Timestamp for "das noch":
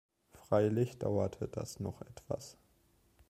1.47-2.01